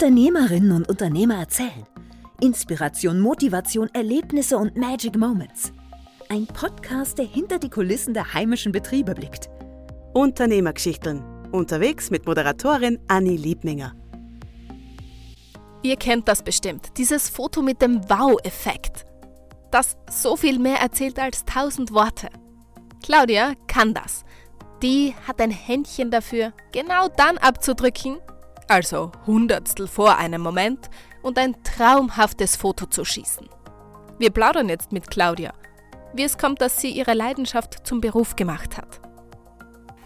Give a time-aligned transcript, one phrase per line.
[0.00, 1.84] Unternehmerinnen und Unternehmer erzählen.
[2.40, 5.72] Inspiration, Motivation, Erlebnisse und Magic Moments.
[6.28, 9.50] Ein Podcast, der hinter die Kulissen der heimischen Betriebe blickt.
[10.12, 11.20] Unternehmergeschichten.
[11.50, 13.92] Unterwegs mit Moderatorin Anni Liebninger.
[15.82, 19.04] Ihr kennt das bestimmt, dieses Foto mit dem Wow-Effekt,
[19.72, 22.28] das so viel mehr erzählt als tausend Worte.
[23.02, 24.24] Claudia kann das.
[24.80, 28.18] Die hat ein Händchen dafür, genau dann abzudrücken,
[28.68, 30.90] also Hundertstel vor einem Moment,
[31.22, 33.48] und ein traumhaftes Foto zu schießen.
[34.18, 35.52] Wir plaudern jetzt mit Claudia,
[36.14, 39.00] wie es kommt, dass sie ihre Leidenschaft zum Beruf gemacht hat.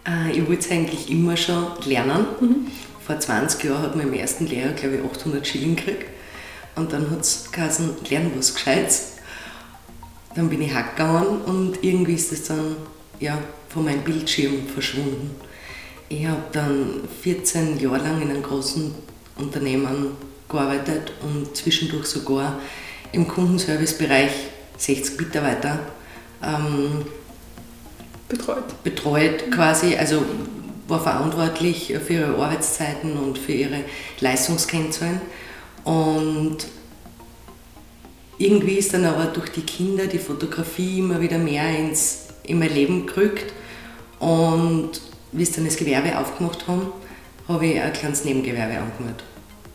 [0.07, 2.25] Äh, ich wollte es eigentlich immer schon lernen.
[2.39, 2.67] Mhm.
[3.05, 6.05] Vor 20 Jahren hat man im ersten Lehrjahr, glaube ich, 800 Schilling gekriegt.
[6.75, 9.13] Und dann hat es geheißen, lern was Gescheites.
[10.35, 12.75] Dann bin ich hackgegangen und irgendwie ist es dann
[13.19, 13.37] ja,
[13.69, 15.35] von meinem Bildschirm verschwunden.
[16.09, 18.93] Ich habe dann 14 Jahre lang in einem großen
[19.37, 20.11] Unternehmen
[20.49, 22.59] gearbeitet und zwischendurch sogar
[23.11, 24.31] im Kundenservicebereich
[24.77, 25.79] 60 Mitarbeiter
[26.43, 27.05] ähm,
[28.27, 28.83] betreut.
[28.83, 30.23] betreut quasi, also
[30.87, 33.79] war verantwortlich für ihre Arbeitszeiten und für ihre
[34.19, 35.21] Leistungskennzahlen.
[35.83, 36.57] Und
[38.37, 42.73] irgendwie ist dann aber durch die Kinder die Fotografie immer wieder mehr ins, in mein
[42.73, 43.53] Leben gerückt.
[44.19, 45.01] Und
[45.33, 46.87] wie sie dann das Gewerbe aufgemacht haben,
[47.47, 49.23] habe ich ein kleines Nebengewerbe angemeldet.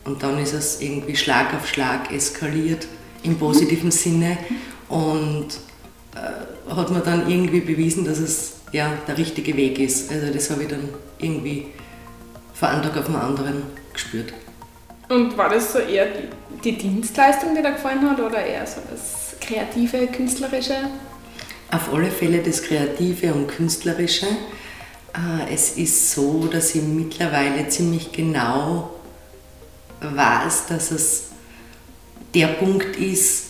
[0.04, 2.86] Und dann ist es irgendwie Schlag auf Schlag eskaliert
[3.22, 4.38] im positiven Sinne
[4.88, 5.48] und
[6.14, 10.10] äh, hat mir dann irgendwie bewiesen, dass es ja, der richtige Weg ist.
[10.10, 11.66] Also das habe ich dann irgendwie
[12.54, 14.32] von einem Tag auf den anderen gespürt.
[15.08, 16.28] Und war das so eher die,
[16.64, 20.74] die Dienstleistung, die dir gefallen hat oder eher so das kreative, künstlerische?
[21.70, 24.26] Auf alle Fälle das Kreative und Künstlerische.
[25.14, 28.90] Äh, es ist so, dass ich mittlerweile ziemlich genau
[30.00, 31.24] weiß, dass es
[32.34, 33.44] der Punkt ist,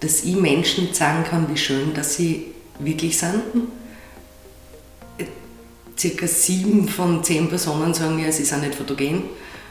[0.00, 3.42] dass ich Menschen sagen kann, wie schön dass sie wirklich sind.
[5.96, 9.22] Circa sieben von zehn Personen sagen mir, sie sind nicht fotogen.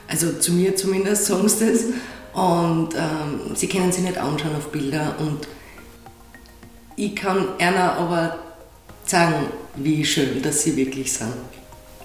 [0.08, 1.84] Also zu mir zumindest sagen sie das.
[2.34, 5.16] Und ähm, sie können sich nicht anschauen auf Bilder.
[5.20, 5.48] Und
[6.96, 8.40] ich kann einer aber
[9.06, 11.34] sagen, wie schön, dass sie wirklich sind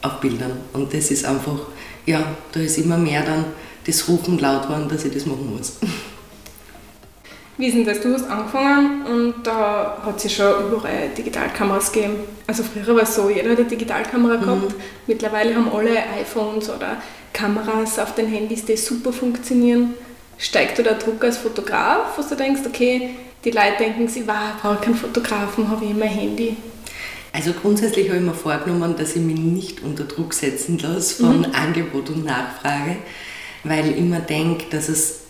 [0.03, 0.53] auf Bildern.
[0.73, 1.59] Und das ist einfach,
[2.07, 3.47] ja, da ist immer mehr dann
[3.87, 5.75] das Rufen laut worden, dass ich das machen muss.
[7.57, 8.01] Wie ist denn das?
[8.01, 12.19] Du hast angefangen und da hat es schon überall Digitalkameras gegeben.
[12.47, 14.41] Also früher war es so, jeder hat eine Digitalkamera mhm.
[14.41, 14.63] gehabt.
[14.63, 14.83] Mhm.
[15.09, 17.03] Mittlerweile haben alle iPhones oder
[17.33, 19.95] Kameras auf den Handys, die super funktionieren.
[20.39, 24.35] Steigt da der Druck als Fotograf, wo du denkst, okay, die Leute denken sich, wow,
[24.55, 26.57] ich brauche keinen Fotografen, habe ich mein Handy.
[27.39, 31.39] Also grundsätzlich habe ich mir vorgenommen, dass ich mich nicht unter Druck setzen lasse von
[31.39, 31.55] mhm.
[31.55, 32.97] Angebot und Nachfrage,
[33.63, 35.21] weil ich immer denke, dass es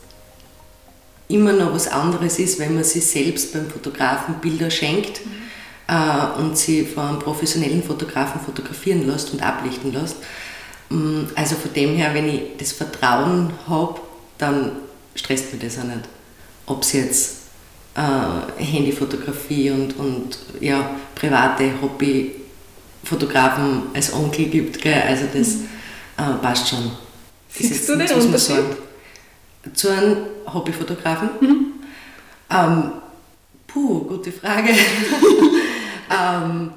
[1.29, 5.95] immer noch was anderes ist, wenn man sich selbst beim Fotografen Bilder schenkt mhm.
[5.95, 10.17] äh, und sie von einem professionellen Fotografen fotografieren lässt und ablichten lässt.
[10.89, 14.01] Mm, also von dem her, wenn ich das Vertrauen habe,
[14.39, 14.73] dann
[15.15, 16.09] stresst mich das auch nicht.
[16.65, 17.37] Ob es jetzt
[17.99, 24.81] äh, Handyfotografie und, und ja, private Hobbyfotografen als Onkel gibt.
[24.81, 25.03] Gell?
[25.07, 25.69] Also das mhm.
[26.17, 26.93] äh, passt schon.
[27.49, 28.65] Siehst du den Unterschied?
[29.75, 30.19] Zu einem
[30.53, 31.31] Hobbyfotografen?
[31.41, 31.67] Mhm.
[32.51, 32.93] Ähm,
[33.67, 34.71] puh, gute Frage.
[36.09, 36.71] ähm,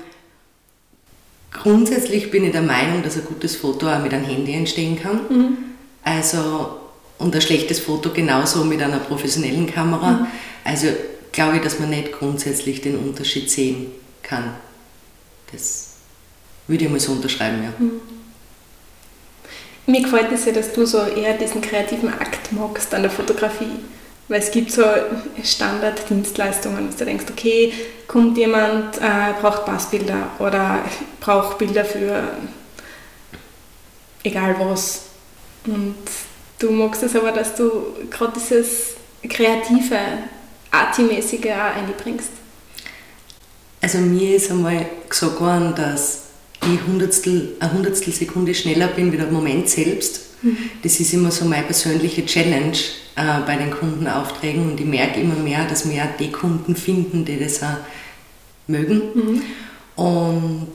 [1.51, 5.19] grundsätzlich bin ich der Meinung, dass ein gutes Foto auch mit einem Handy entstehen kann.
[5.29, 5.57] Mhm.
[6.03, 6.79] Also,
[7.19, 10.11] und ein schlechtes Foto genauso mit einer professionellen Kamera.
[10.11, 10.27] Mhm.
[10.63, 10.87] Also
[11.31, 13.91] glaube ich, dass man nicht grundsätzlich den Unterschied sehen
[14.23, 14.55] kann.
[15.51, 15.89] Das
[16.67, 17.73] würde ich mal so unterschreiben, ja.
[17.77, 18.01] Mhm.
[19.87, 23.79] Mir gefällt es ja, dass du so eher diesen kreativen Akt magst an der Fotografie.
[24.27, 24.83] Weil es gibt so
[25.43, 27.73] Standarddienstleistungen, dass du denkst, okay,
[28.07, 30.79] kommt jemand, äh, braucht Passbilder oder
[31.19, 32.23] braucht Bilder für
[34.23, 35.01] egal was.
[35.65, 35.97] Und
[36.59, 38.93] du magst es aber, dass du gerade dieses
[39.27, 39.97] Kreative
[40.71, 42.29] Arti-mäßige auch einbringst?
[43.81, 46.23] Also mir ist einmal gesagt worden, dass
[46.63, 50.21] ich Hundertstel, eine Hundertstel Sekunde schneller bin wie der Moment selbst.
[50.41, 50.57] Mhm.
[50.83, 52.77] Das ist immer so meine persönliche Challenge
[53.15, 57.25] äh, bei den Kundenaufträgen und ich merke immer mehr, dass wir auch die Kunden finden,
[57.25, 57.77] die das auch
[58.67, 59.01] mögen.
[59.13, 59.41] Mhm.
[59.95, 60.69] Und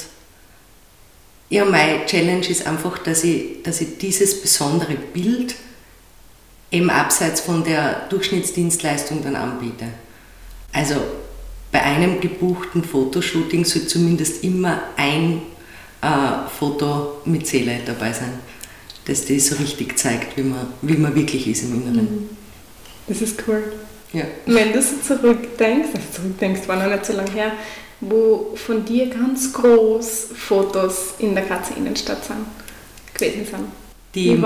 [1.49, 5.55] ja, meine Challenge ist einfach, dass ich, dass ich dieses besondere Bild
[6.71, 9.87] eben abseits von der Durchschnittsdienstleistung dann anbiete.
[10.73, 10.97] Also
[11.73, 15.43] bei einem gebuchten Fotoshooting soll zumindest immer ein
[16.03, 18.39] äh, Foto mit Seele dabei sein.
[19.07, 22.29] dass das so richtig zeigt, wie man, wie man wirklich ist im Inneren.
[23.07, 23.73] Das ist cool.
[24.13, 24.25] Ja.
[24.47, 27.53] Wenn du so zurückdenkst, also zurückdenkst, war noch nicht so lange her,
[28.01, 32.47] wo von dir ganz groß Fotos in der Grazer Innenstadt sind,
[33.15, 33.86] gewesen sind.
[34.17, 34.37] Die?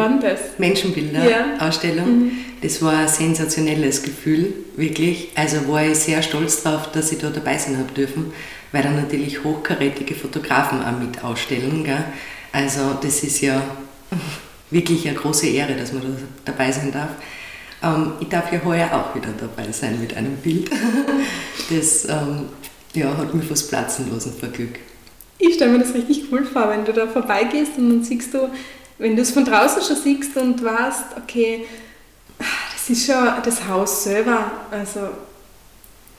[0.58, 2.30] Menschenbilder-Ausstellung, Ja.
[2.62, 5.28] das war ein sensationelles Gefühl, wirklich.
[5.34, 8.32] Also war ich sehr stolz darauf, dass ich da dabei sein habe dürfen,
[8.72, 11.84] weil da natürlich hochkarätige Fotografen auch mit ausstellen.
[11.84, 12.04] Gell?
[12.52, 13.62] Also das ist ja
[14.70, 16.08] wirklich eine große Ehre, dass man da
[16.52, 17.10] dabei sein darf.
[17.82, 20.70] Ähm, ich darf ja heuer auch wieder dabei sein mit einem Bild.
[21.72, 22.46] Das ähm,
[22.94, 24.80] ja, hat mich fast platzen lassen vor Glück.
[25.38, 28.48] Ich stelle mir das richtig cool vor, wenn du da vorbeigehst und dann siehst du,
[29.00, 31.64] wenn du es von draußen schon siehst und weißt, okay,
[32.38, 35.00] das ist schon das Haus selber, also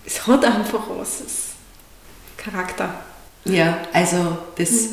[0.06, 1.42] es hat einfach was, es
[2.38, 2.90] Charakter.
[3.46, 4.90] Ja, also das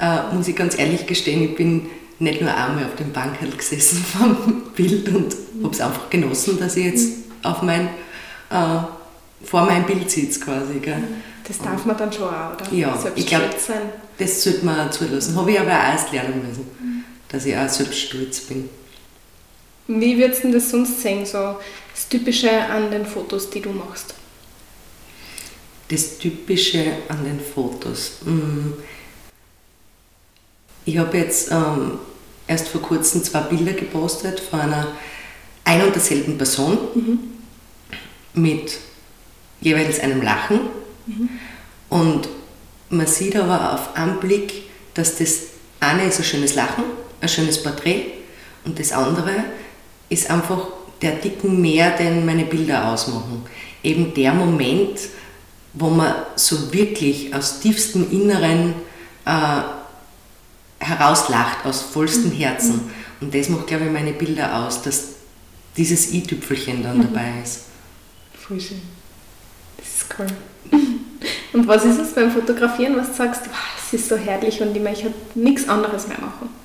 [0.00, 1.90] äh, muss ich ganz ehrlich gestehen, ich bin
[2.20, 6.76] nicht nur einmal auf dem Bankerl gesessen vom Bild und habe es einfach genossen, dass
[6.76, 7.08] ich jetzt
[7.42, 7.88] auf mein,
[8.50, 8.78] äh,
[9.44, 10.74] vor meinem Bild sitze quasi.
[10.80, 11.02] Gell?
[11.46, 12.72] Das darf man dann schon auch, oder?
[12.72, 13.82] Ja, ich glaub- Selbststolz sein.
[14.18, 15.34] Das sollte man zulassen.
[15.36, 16.66] Habe ich aber auch erst lernen müssen,
[17.32, 18.68] dass ich auch selbst stolz bin.
[19.88, 21.56] Wie würdest du das sonst sehen, so
[21.92, 24.14] das Typische an den Fotos, die du machst?
[25.88, 28.18] Das Typische an den Fotos.
[28.24, 28.72] mm,
[30.84, 31.98] Ich habe jetzt ähm,
[32.46, 34.88] erst vor kurzem zwei Bilder gepostet von einer
[35.64, 36.78] ein und derselben Person
[38.34, 38.78] mit
[39.60, 40.60] jeweils einem Lachen.
[41.88, 42.28] Und
[42.88, 44.64] man sieht aber auf einen Blick,
[44.94, 45.38] dass das
[45.80, 46.84] eine ist ein schönes Lachen,
[47.22, 48.06] ein schönes Porträt
[48.64, 49.44] und das andere
[50.08, 50.66] ist einfach
[51.00, 53.44] der Dicken mehr, den meine Bilder ausmachen.
[53.82, 54.98] Eben der Moment,
[55.72, 58.74] wo man so wirklich aus tiefstem Inneren
[59.24, 59.62] äh,
[60.78, 62.80] herauslacht, aus vollstem Herzen.
[63.20, 65.08] Und das macht, glaube ich, meine Bilder aus, dass
[65.76, 67.62] dieses i-Tüpfelchen dann dabei ist.
[68.34, 68.82] Voll schön.
[69.78, 70.26] Das ist cool.
[71.52, 73.42] Und was ist es beim Fotografieren, was du sagst,
[73.78, 76.61] es ist so herrlich und ich möchte nichts anderes mehr machen?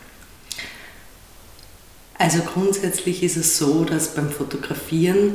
[2.18, 5.34] Also grundsätzlich ist es so, dass beim Fotografieren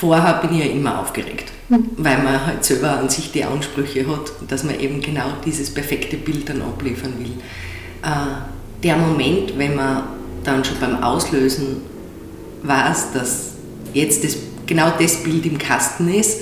[0.00, 4.32] vorher bin ich ja immer aufgeregt, weil man halt selber an sich die Ansprüche hat,
[4.48, 7.32] dass man eben genau dieses perfekte Bild dann abliefern will.
[8.02, 10.04] Äh, der Moment, wenn man
[10.42, 11.82] dann schon beim Auslösen
[12.62, 13.52] weiß, dass
[13.92, 16.40] jetzt das, genau das Bild im Kasten ist,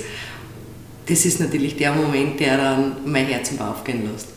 [1.07, 4.27] das ist natürlich der Moment, der dann mein Herz im Aufgehen lässt.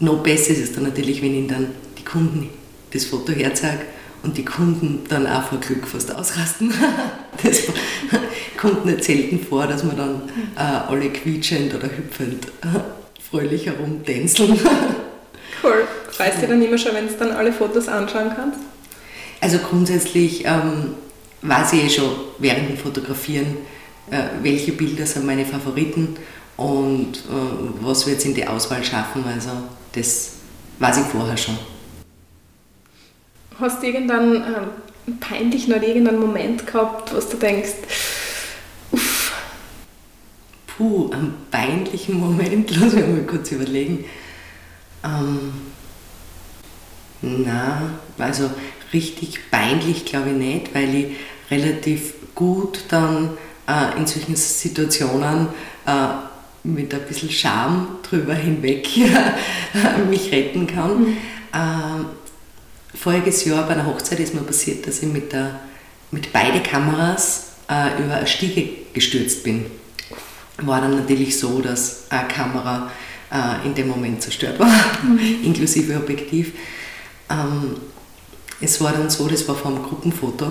[0.00, 1.66] Noch besser ist es dann natürlich, wenn ich dann
[1.98, 2.48] die Kunden
[2.92, 3.80] das Foto herzeige
[4.22, 6.72] und die Kunden dann auch vor Glück fast ausrasten.
[7.40, 7.62] Das
[8.56, 10.22] kommt nicht selten vor, dass wir dann
[10.56, 12.80] äh, alle quietschend oder hüpfend äh,
[13.30, 14.58] fröhlich herumtänzeln.
[15.60, 15.88] Cool.
[16.12, 18.60] Freust du dich dann immer schon, wenn du dann alle Fotos anschauen kannst?
[19.40, 20.94] Also grundsätzlich ähm,
[21.42, 23.56] weiß ich eh schon während dem Fotografieren,
[24.10, 26.16] äh, welche Bilder sind meine Favoriten
[26.56, 29.24] und äh, was wird es in die Auswahl schaffen.
[29.24, 29.50] Also
[29.92, 30.34] das
[30.78, 31.58] weiß ich vorher schon.
[33.60, 37.72] Hast du irgendeinen ähm, peinlichen oder irgendeinen Moment gehabt, was du denkst,
[38.92, 39.32] uff,
[40.78, 44.04] Puh, einen peinlichen Moment, lass mich mal kurz überlegen.
[45.04, 45.52] Ähm,
[47.20, 48.48] na, also
[48.92, 51.06] richtig peinlich glaube ich nicht, weil ich
[51.50, 53.36] relativ gut dann
[53.66, 55.48] äh, in solchen Situationen
[55.84, 56.06] äh,
[56.62, 58.88] mit ein bisschen Scham drüber hinweg
[60.10, 61.16] mich retten kann.
[61.52, 62.06] Ähm,
[62.94, 65.60] voriges Jahr bei einer Hochzeit ist mir passiert, dass ich mit, der,
[66.10, 69.66] mit beide Kameras äh, über eine Stiege gestürzt bin
[70.66, 72.90] war dann natürlich so, dass eine Kamera
[73.30, 74.68] äh, in dem Moment zerstört war,
[75.44, 76.52] inklusive Objektiv.
[77.30, 77.76] Ähm,
[78.60, 80.46] es war dann so, das war vor einem Gruppenfoto,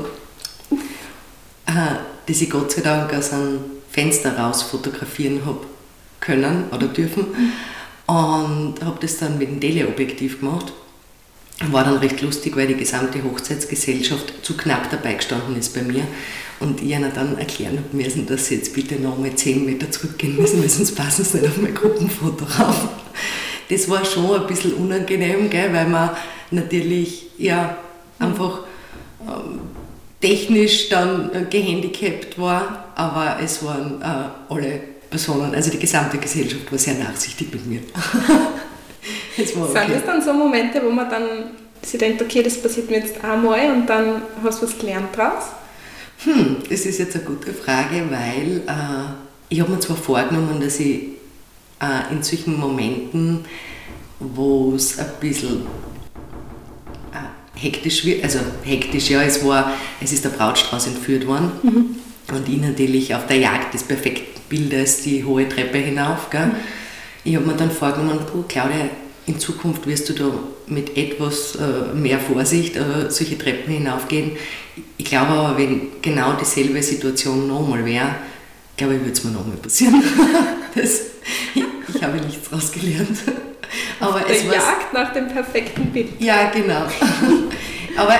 [1.65, 3.60] äh, das ich Gott sei Dank aus einem
[3.91, 5.62] Fenster raus fotografieren habe
[6.20, 7.25] können oder dürfen
[8.06, 10.74] und habe das dann mit dem Teleobjektiv gemacht.
[11.72, 16.04] War dann recht lustig, weil die gesamte Hochzeitsgesellschaft zu knapp dabei gestanden ist bei mir
[16.60, 19.90] und ich ihnen dann erklären habe müssen, dass sie jetzt bitte noch mal 10 Meter
[19.90, 22.90] zurückgehen müssen, weil sonst passen sie nicht auf mein Gruppenfoto rauf.
[23.70, 26.12] Das war schon ein bisschen unangenehm, gell, weil man
[26.52, 27.78] natürlich ja,
[28.20, 28.62] einfach
[29.22, 29.60] ähm,
[30.22, 36.72] technisch dann äh, gehandicapt war, aber es waren äh, alle Personen, also die gesamte Gesellschaft
[36.72, 37.80] war sehr nachsichtig mit mir.
[39.38, 39.91] das war sind okay.
[39.94, 41.24] das dann so Momente, wo man dann
[41.82, 45.44] sich denkt, okay, das passiert mir jetzt einmal und dann hast du was gelernt draus?
[46.24, 49.13] Hm, das ist jetzt eine gute Frage, weil äh,
[49.50, 51.01] ich habe mir zwar vorgenommen, dass ich
[51.79, 53.46] äh, in solchen Momenten,
[54.20, 55.67] wo es ein bisschen
[57.13, 58.24] äh, hektisch wird.
[58.24, 61.51] Also hektisch, ja, es war, es ist der Brautstrauß entführt worden.
[61.62, 62.36] Mhm.
[62.36, 66.29] Und ich natürlich auf der Jagd des perfekten Bildes die hohe Treppe hinauf.
[66.32, 66.48] Gell?
[66.48, 66.56] Mhm.
[67.24, 68.89] Ich habe mir dann vorgenommen, oh, Claudia,
[69.27, 70.31] in Zukunft wirst du da
[70.67, 74.31] mit etwas äh, mehr Vorsicht äh, solche Treppen hinaufgehen.
[74.98, 78.15] Ich glaube aber, wenn genau dieselbe Situation nochmal wäre,
[78.77, 80.01] glaube ich, würde es mir nochmal passieren.
[80.75, 81.01] das,
[81.53, 83.17] ich, ich, habe nichts daraus gelernt.
[84.00, 86.10] Aber Auf es der Jagd nach dem perfekten Bild.
[86.19, 86.84] Ja, genau.
[87.98, 88.13] aber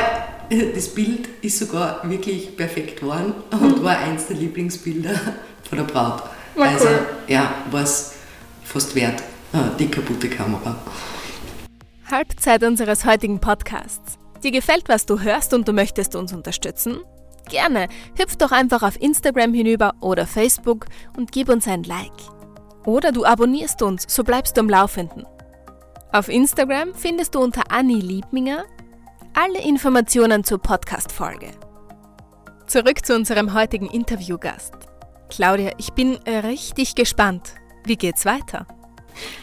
[0.50, 3.84] äh, das Bild ist sogar wirklich perfekt geworden und mhm.
[3.84, 5.14] war eins der Lieblingsbilder
[5.70, 6.24] von der Braut.
[6.56, 7.00] War also, cool.
[7.28, 8.14] ja, war es
[8.66, 9.22] fast wert.
[9.58, 10.76] Ah, die kaputte Kamera.
[12.12, 14.20] Halbzeit unseres heutigen Podcasts.
[14.44, 17.00] Dir gefällt, was du hörst und du möchtest uns unterstützen?
[17.50, 20.86] Gerne, hüpf doch einfach auf Instagram hinüber oder Facebook
[21.18, 22.12] und gib uns ein Like.
[22.86, 25.26] Oder du abonnierst uns, so bleibst du am Laufenden.
[26.12, 28.64] Auf Instagram findest du unter Anni Liebminger
[29.34, 31.50] alle Informationen zur Podcast-Folge.
[32.68, 34.76] Zurück zu unserem heutigen Interviewgast.
[35.30, 37.56] Claudia, ich bin richtig gespannt.
[37.86, 38.68] Wie geht's weiter?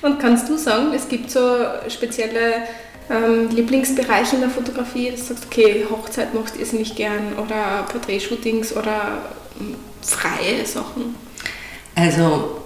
[0.02, 1.40] Und kannst du sagen, es gibt so
[1.88, 2.64] spezielle
[3.10, 7.34] ähm, Lieblingsbereiche in der Fotografie, dass du sagst, okay, Hochzeit machst du es nicht gern
[7.38, 9.18] oder Porträtshootings oder
[9.60, 11.14] ähm, freie Sachen?
[11.94, 12.62] Also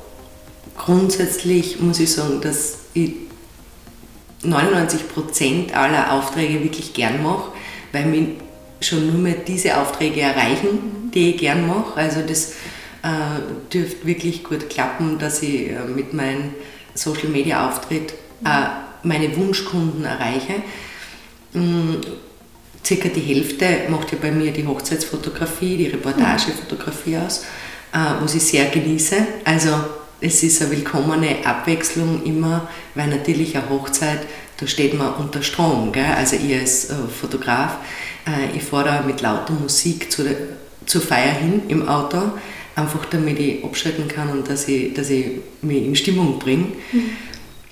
[0.77, 3.13] grundsätzlich muss ich sagen, dass ich
[4.45, 7.53] 99% aller Aufträge wirklich gern mache,
[7.93, 8.29] weil mich
[8.81, 11.11] schon nur mehr diese Aufträge erreichen, mhm.
[11.11, 11.97] die ich gern mache.
[11.97, 12.53] Also das
[13.03, 16.55] äh, dürfte wirklich gut klappen, dass ich äh, mit meinem
[16.99, 18.13] Social Media Auftritt
[18.45, 18.67] äh,
[19.03, 20.63] meine Wunschkunden erreiche.
[21.55, 22.01] Ähm,
[22.85, 27.45] circa die Hälfte macht ja bei mir die Hochzeitsfotografie, die Reportagefotografie aus,
[27.93, 29.17] äh, was ich sehr genieße.
[29.45, 29.71] Also
[30.21, 34.21] es ist eine willkommene Abwechslung immer, weil natürlich eine Hochzeit,
[34.57, 35.93] da steht man unter Strom.
[35.93, 36.05] Gell?
[36.17, 37.77] Also ich als äh, Fotograf,
[38.27, 40.25] äh, ich fahre mit lauter Musik zu,
[40.87, 42.33] zur Feier hin im Auto
[42.79, 45.27] einfach damit ich abschalten kann und dass ich, dass ich
[45.63, 46.67] mich in Stimmung bringe.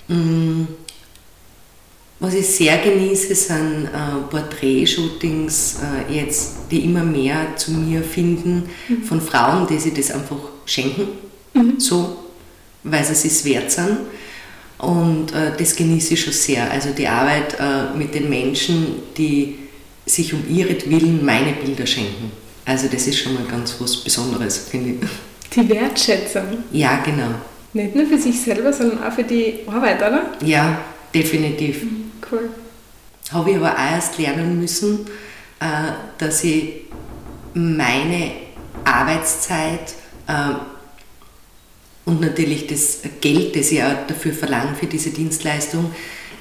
[0.07, 0.67] Mhm.
[2.19, 5.77] Was ich sehr genieße, sind äh, Porträtshootings,
[6.09, 9.03] äh, jetzt, die immer mehr zu mir finden, mhm.
[9.03, 11.07] von Frauen, die sich das einfach schenken,
[11.53, 11.79] mhm.
[11.79, 12.17] so,
[12.83, 13.99] weil sie es wert sind.
[14.79, 16.69] Und äh, das genieße ich schon sehr.
[16.71, 19.59] Also die Arbeit äh, mit den Menschen, die
[20.05, 22.31] sich um ihretwillen meine Bilder schenken.
[22.67, 25.09] Also das ist schon mal ganz was Besonderes, finde ich.
[25.55, 26.65] Die Wertschätzung.
[26.73, 27.29] Ja, genau.
[27.71, 30.31] Nicht nur für sich selber, sondern auch für die Arbeit, oder?
[30.43, 30.81] Ja,
[31.15, 31.83] definitiv.
[31.83, 32.49] Mhm, cool.
[33.31, 35.07] Habe ich aber auch erst lernen müssen,
[35.61, 36.81] äh, dass ich
[37.53, 38.31] meine
[38.83, 39.93] Arbeitszeit
[40.27, 40.55] äh,
[42.03, 45.91] und natürlich das Geld, das ich auch dafür verlange für diese Dienstleistung,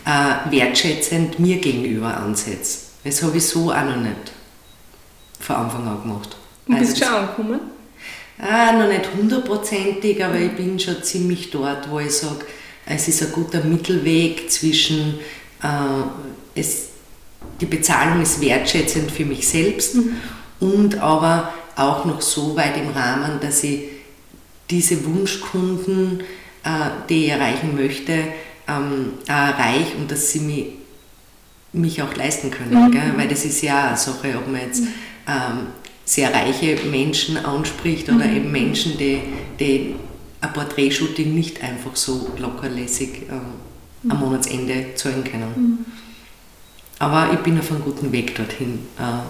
[0.04, 2.78] äh, wertschätzend mir gegenüber ansetze.
[3.04, 4.35] Das habe ich so auch noch nicht
[5.40, 6.36] von Anfang an gemacht.
[6.66, 7.60] Und bist du also schon angekommen?
[8.38, 12.44] Ah, noch nicht hundertprozentig, aber ich bin schon ziemlich dort, wo ich sage,
[12.84, 15.18] es ist ein guter Mittelweg zwischen,
[15.62, 16.88] äh, es,
[17.60, 20.16] die Bezahlung ist wertschätzend für mich selbst mhm.
[20.60, 23.84] und aber auch noch so weit im Rahmen, dass ich
[24.68, 26.20] diese Wunschkunden,
[26.62, 26.68] äh,
[27.08, 28.12] die ich erreichen möchte,
[28.68, 30.66] ähm, erreiche und dass sie mich,
[31.72, 32.90] mich auch leisten können.
[32.90, 33.16] Mhm.
[33.16, 34.88] Weil das ist ja eine Sache, ob man jetzt mhm
[35.26, 35.68] ähm,
[36.04, 38.36] sehr reiche Menschen anspricht oder mhm.
[38.36, 39.20] eben Menschen, die,
[39.58, 39.96] die
[40.40, 43.32] ein Porträtshooting nicht einfach so lockerlässig äh,
[44.08, 44.24] am mhm.
[44.24, 45.52] Monatsende zahlen können.
[45.56, 45.78] Mhm.
[46.98, 48.78] Aber ich bin auf einem guten Weg dorthin.
[48.98, 49.20] Äh,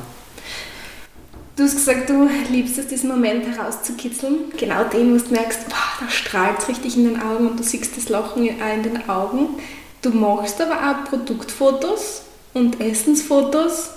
[1.57, 4.53] Du hast gesagt, du liebst es, diesen Moment herauszukitzeln.
[4.59, 7.63] Genau den, wo du merkst, boah, da strahlt es richtig in den Augen und du
[7.63, 9.57] siehst das Lachen in den Augen.
[10.03, 13.89] Du machst aber auch Produktfotos und Essensfotos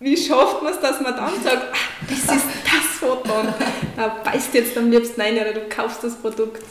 [0.00, 3.48] wie schafft man es, dass man dann sagt, ah, das ist das Foto und
[3.96, 6.62] da beißt jetzt am liebsten rein oder du kaufst das Produkt?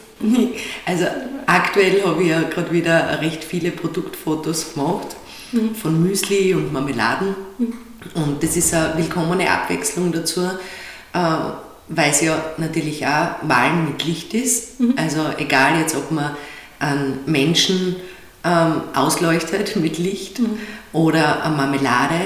[0.86, 1.06] Also
[1.46, 5.16] aktuell habe ich ja gerade wieder recht viele Produktfotos gemacht
[5.52, 5.76] mhm.
[5.76, 7.74] von Müsli und Marmeladen mhm.
[8.16, 11.20] und das ist eine willkommene Abwechslung dazu, äh,
[11.90, 14.80] weil es ja natürlich auch Malen mit Licht ist.
[14.80, 14.96] Mhm.
[14.98, 16.36] Also egal jetzt, ob man
[16.80, 17.98] einen Menschen
[18.44, 20.58] ähm, ausleuchtet mit Licht mhm.
[20.94, 22.22] oder eine Marmelade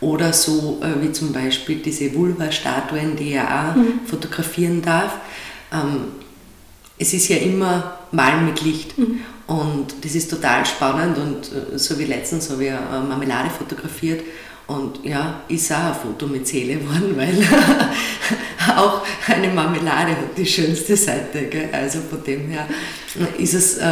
[0.00, 4.00] oder so äh, wie zum Beispiel diese Vulva-Statuen, die er auch mhm.
[4.06, 5.14] fotografieren darf.
[5.72, 6.12] Ähm,
[6.98, 8.98] es ist ja immer Malen mit Licht.
[8.98, 9.20] Mhm.
[9.46, 14.22] Und das ist total spannend und äh, so wie letztens habe ich eine Marmelade fotografiert
[14.68, 17.34] und ja, ist auch ein Foto mit Seele geworden, weil
[18.76, 21.46] auch eine Marmelade hat die schönste Seite.
[21.46, 21.68] Gell?
[21.72, 22.68] Also von dem her
[23.38, 23.82] ist es äh,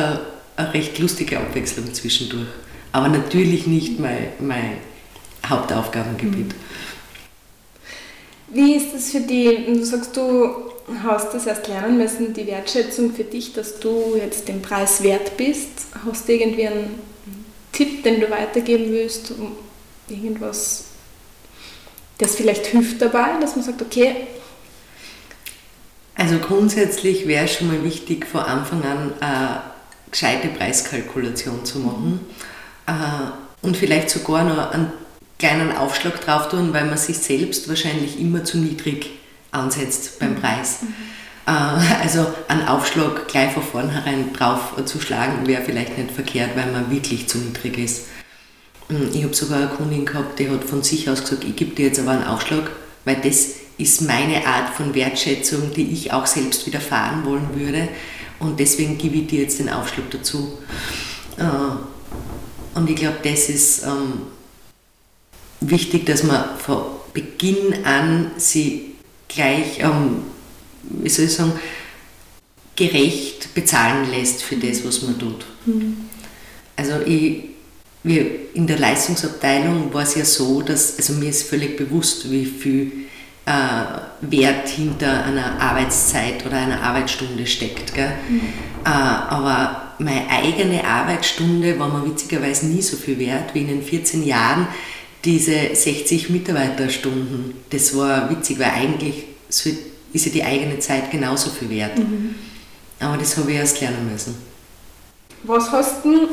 [0.54, 2.46] eine recht lustige Abwechslung zwischendurch.
[2.92, 4.76] Aber natürlich nicht mein, mein
[5.48, 6.54] Hauptaufgabengebiet.
[8.48, 9.66] Wie ist das für dich?
[9.66, 10.68] Du sagst, du
[11.02, 15.36] hast das erst lernen müssen, die Wertschätzung für dich, dass du jetzt den Preis wert
[15.36, 15.68] bist.
[16.04, 16.98] Hast du irgendwie einen
[17.72, 19.52] Tipp, den du weitergeben willst, um
[20.08, 20.84] irgendwas,
[22.16, 24.16] das vielleicht hilft dabei, dass man sagt, okay.
[26.14, 29.62] Also grundsätzlich wäre es schon mal wichtig, von Anfang an eine
[30.10, 32.20] gescheite Preiskalkulation zu machen
[32.88, 33.32] mhm.
[33.62, 34.90] und vielleicht sogar noch einen
[35.38, 39.10] kleinen Aufschlag drauf tun, weil man sich selbst wahrscheinlich immer zu niedrig
[39.50, 40.40] ansetzt beim mhm.
[40.40, 40.78] Preis.
[40.82, 40.94] Mhm.
[42.02, 46.90] Also einen Aufschlag gleich von vornherein drauf zu schlagen, wäre vielleicht nicht verkehrt, weil man
[46.90, 48.02] wirklich zu niedrig ist.
[48.88, 51.74] Hm, ich habe sogar eine Kundin gehabt, die hat von sich aus gesagt, ich gebe
[51.74, 52.70] dir jetzt aber einen Aufschlag,
[53.06, 53.46] weil das
[53.78, 57.88] ist meine Art von Wertschätzung, die ich auch selbst wieder fahren wollen würde.
[58.40, 60.58] Und deswegen gebe ich dir jetzt den Aufschlag dazu.
[61.38, 64.22] Äh, und ich glaube, das ist ähm,
[65.60, 68.94] wichtig, dass man von Beginn an sie
[69.28, 70.22] gleich, ähm,
[70.82, 71.52] wie soll ich sagen,
[72.76, 75.44] gerecht bezahlen lässt für das, was man tut.
[75.66, 75.96] Mhm.
[76.76, 77.44] Also ich,
[78.04, 82.46] wir in der Leistungsabteilung war es ja so, dass, also mir ist völlig bewusst, wie
[82.46, 82.92] viel
[83.46, 83.50] äh,
[84.20, 87.94] Wert hinter einer Arbeitszeit oder einer Arbeitsstunde steckt.
[87.94, 88.12] Gell?
[88.28, 88.40] Mhm.
[88.84, 93.82] Äh, aber meine eigene Arbeitsstunde war mir witzigerweise nie so viel wert wie in den
[93.82, 94.68] 14 Jahren,
[95.28, 99.66] diese 60 Mitarbeiterstunden, das war witzig, weil eigentlich ist
[100.24, 101.98] ja die eigene Zeit genauso viel wert.
[101.98, 102.34] Mhm.
[102.98, 104.34] Aber das habe ich erst lernen müssen.
[105.42, 106.28] Was hast du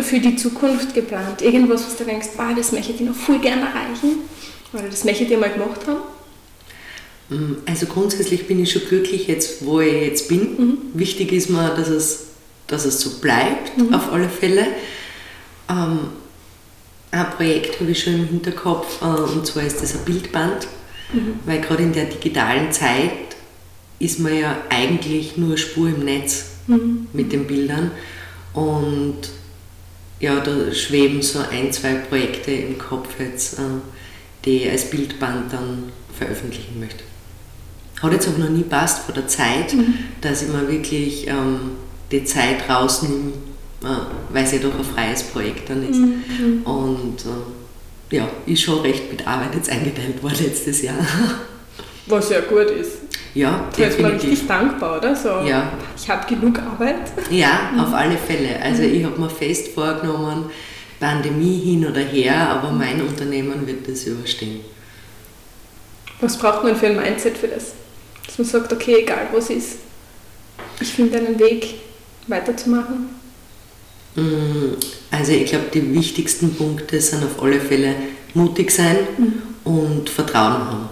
[0.00, 1.42] für die Zukunft geplant?
[1.42, 4.20] Irgendwas, was du denkst, ah, das möchte ich noch viel gerne erreichen?
[4.72, 6.00] Oder das möchte ich mal gemacht haben?
[7.30, 10.40] Mm, also grundsätzlich bin ich schon glücklich jetzt, wo ich jetzt bin.
[10.40, 10.78] Mhm.
[10.94, 12.26] Wichtig ist mir, dass es,
[12.68, 13.92] dass es so bleibt, mhm.
[13.92, 14.64] auf alle Fälle.
[15.68, 15.98] Ähm,
[17.10, 20.66] ein Projekt habe ich schon im Hinterkopf äh, und zwar ist das ein Bildband,
[21.12, 21.34] mhm.
[21.46, 23.10] weil gerade in der digitalen Zeit
[23.98, 27.08] ist man ja eigentlich nur Spur im Netz mhm.
[27.12, 27.90] mit den Bildern
[28.52, 29.18] und
[30.20, 33.62] ja, da schweben so ein, zwei Projekte im Kopf jetzt, äh,
[34.44, 37.04] die ich als Bildband dann veröffentlichen möchte.
[38.02, 39.94] Hat jetzt aber noch nie passt vor der Zeit, mhm.
[40.20, 41.72] dass ich mir wirklich ähm,
[42.10, 43.32] die Zeit rausnehme,
[43.80, 45.98] weil es ja doch ein freies Projekt dann ist.
[45.98, 46.62] Mhm.
[46.64, 50.98] Und äh, ja, ist schon recht mit Arbeit jetzt eingeteilt worden letztes Jahr.
[52.06, 52.98] Was ja gut ist.
[53.34, 55.14] Ja, da ist man richtig dankbar, oder?
[55.14, 55.72] So, ja.
[55.96, 57.12] Ich habe genug Arbeit.
[57.30, 57.80] Ja, mhm.
[57.80, 58.60] auf alle Fälle.
[58.62, 58.94] Also mhm.
[58.94, 60.50] ich habe mir fest vorgenommen,
[60.98, 64.60] Pandemie hin oder her, aber mein Unternehmen wird das überstehen.
[66.20, 67.74] Was braucht man für ein Mindset für das?
[68.26, 69.78] Dass man sagt, okay, egal was ist,
[70.80, 71.76] ich finde einen Weg
[72.26, 73.10] weiterzumachen.
[74.14, 74.74] Mm,
[75.10, 77.94] also ich glaube, die wichtigsten Punkte sind auf alle Fälle
[78.34, 79.42] mutig sein mhm.
[79.64, 80.88] und Vertrauen haben.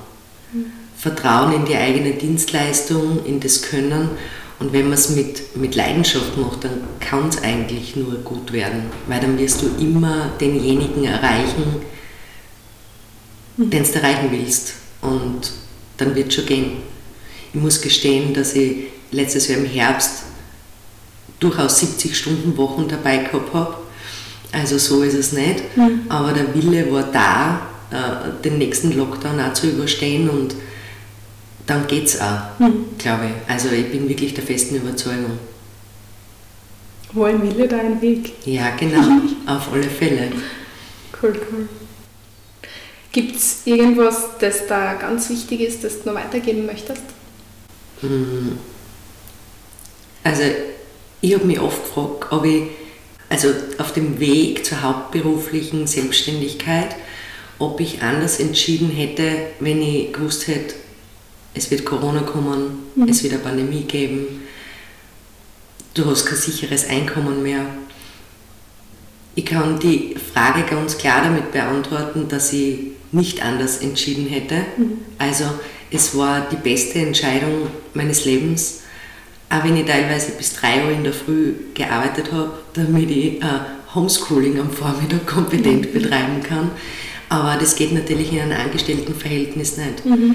[0.52, 0.66] Mhm.
[0.96, 4.10] Vertrauen in die eigene Dienstleistung, in das Können.
[4.58, 8.84] Und wenn man es mit, mit Leidenschaft macht, dann kann es eigentlich nur gut werden,
[9.06, 11.82] weil dann wirst du immer denjenigen erreichen,
[13.56, 13.70] mhm.
[13.70, 14.74] den du erreichen willst.
[15.02, 15.52] Und
[15.98, 16.70] dann wird es schon gehen.
[17.52, 20.25] Ich muss gestehen, dass ich letztes Jahr im Herbst
[21.40, 23.76] durchaus 70 Stunden Wochen dabei gehabt habe.
[24.52, 25.76] Also so ist es nicht.
[25.76, 26.02] Mhm.
[26.08, 30.54] Aber der Wille war da, äh, den nächsten Lockdown auch zu überstehen und
[31.66, 32.86] dann geht es auch, mhm.
[32.98, 33.50] glaube ich.
[33.50, 35.38] Also ich bin wirklich der festen Überzeugung.
[37.12, 38.32] Wo ein Wille, da ein Weg.
[38.44, 40.32] Ja, genau, auf alle Fälle.
[41.22, 41.68] Cool, cool.
[43.12, 47.02] Gibt es irgendwas, das da ganz wichtig ist, das du noch weitergeben möchtest?
[48.02, 48.58] Hm.
[50.22, 50.42] Also
[51.26, 52.62] ich habe mich oft gefragt, ob ich
[53.28, 56.94] also auf dem Weg zur hauptberuflichen Selbstständigkeit,
[57.58, 59.24] ob ich anders entschieden hätte,
[59.58, 60.76] wenn ich gewusst hätte,
[61.52, 63.08] es wird Corona kommen, mhm.
[63.08, 64.42] es wird eine Pandemie geben,
[65.94, 67.66] du hast kein sicheres Einkommen mehr.
[69.34, 72.78] Ich kann die Frage ganz klar damit beantworten, dass ich
[73.10, 74.64] nicht anders entschieden hätte.
[74.76, 74.98] Mhm.
[75.18, 75.46] Also
[75.90, 78.82] es war die beste Entscheidung meines Lebens
[79.48, 83.44] auch wenn ich teilweise bis 3 Uhr in der Früh gearbeitet habe, damit ich äh,
[83.94, 85.92] Homeschooling am Vormittag kompetent mhm.
[85.92, 86.70] betreiben kann.
[87.28, 90.04] Aber das geht natürlich in einem Angestelltenverhältnis nicht.
[90.04, 90.34] Mhm.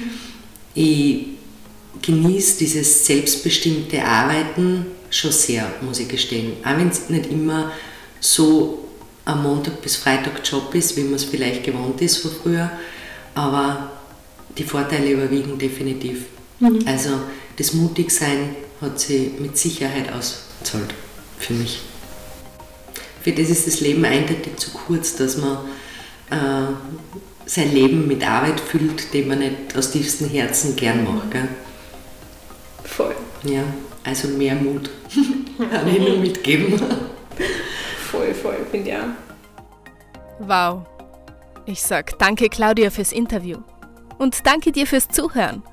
[0.74, 1.26] Ich
[2.02, 6.54] genieße dieses selbstbestimmte Arbeiten schon sehr, muss ich gestehen.
[6.64, 7.72] Auch wenn es nicht immer
[8.20, 8.88] so
[9.26, 12.72] am Montag bis Freitag Job ist, wie man es vielleicht gewohnt ist von früher.
[13.36, 13.92] Aber
[14.58, 16.26] die Vorteile überwiegen definitiv.
[16.60, 16.80] Mhm.
[16.86, 17.10] Also
[17.58, 20.94] das Mutigsein hat sie mit Sicherheit ausgezahlt
[21.38, 21.82] für mich.
[23.22, 25.60] Für das ist das Leben eindeutig zu kurz, dass man
[26.32, 26.74] äh,
[27.46, 31.32] sein Leben mit Arbeit füllt, die man nicht aus tiefstem Herzen gern macht.
[31.32, 31.48] Gell?
[32.84, 33.16] Voll.
[33.44, 33.64] Ja,
[34.04, 34.90] also mehr Mut.
[35.58, 36.82] Kann ich nur mitgeben.
[38.12, 40.48] Voll, voll, finde ich auch.
[40.48, 40.86] Wow.
[41.66, 43.60] Ich sag danke Claudia fürs Interview.
[44.18, 45.64] Und danke dir fürs Zuhören.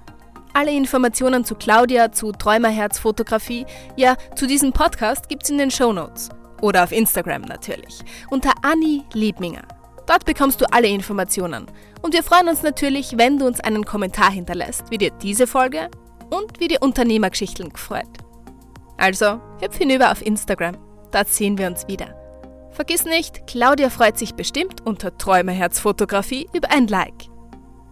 [0.58, 5.92] Alle Informationen zu Claudia, zu Träumerherz Fotografie, ja, zu diesem Podcast gibt's in den Show
[5.92, 8.00] Notes Oder auf Instagram natürlich.
[8.28, 9.62] Unter Anni Liebminger.
[10.08, 11.66] Dort bekommst du alle Informationen.
[12.02, 15.88] Und wir freuen uns natürlich, wenn du uns einen Kommentar hinterlässt, wie dir diese Folge
[16.28, 18.10] und wie dir Unternehmergeschichten gefreut.
[18.96, 20.76] Also, hüpf hinüber auf Instagram.
[21.12, 22.16] Dort sehen wir uns wieder.
[22.72, 27.27] Vergiss nicht, Claudia freut sich bestimmt unter Träumerherz Fotografie über ein Like.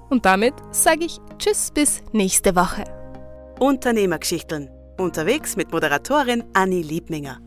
[0.08, 2.84] Und damit sage ich Tschüss bis nächste Woche.
[3.58, 4.70] Unternehmergeschichten.
[4.98, 7.40] Unterwegs mit Moderatorin Anni Liebminger.